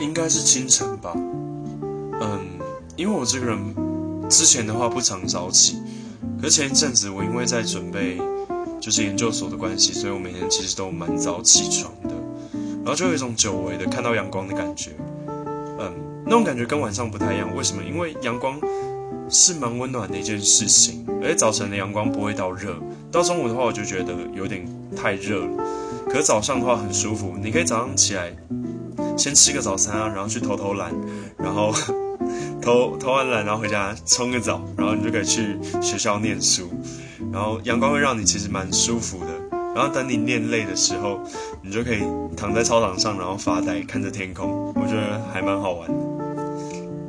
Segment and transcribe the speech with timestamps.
[0.00, 1.12] 应该是清晨吧。
[1.14, 2.40] 嗯，
[2.96, 3.58] 因为我这个人
[4.28, 5.76] 之前的话不常早起，
[6.40, 8.20] 可是前一阵子我因为在准备
[8.80, 12.10] 就是研究所的关系，所以我每天其实都蛮早起床的，
[12.78, 14.92] 然后就有一种久违的看到阳光的感觉。
[15.78, 15.92] 嗯，
[16.24, 17.82] 那种感觉跟晚上不太一样，为什么？
[17.82, 18.58] 因为阳光
[19.28, 22.74] 是蛮温暖的一件事情，而且早晨的阳光不会到热，
[23.12, 25.64] 到中午的话我就觉得有点太热了。
[26.06, 28.34] 可是早上的话很舒服，你可以早上起来
[29.20, 30.90] 先吃个早餐啊，然后去投投篮，
[31.36, 31.70] 然后
[32.62, 36.70] 投投完篮，然后回家冲个澡，然后你就可以去学校念书。
[37.30, 39.58] 然后阳光会让你其实蛮舒服的。
[39.74, 41.20] 然后等你念累的时候，
[41.62, 42.00] 你就可以
[42.34, 46.09] 躺在操场上，然后发呆看着天空，我觉得还蛮好玩的。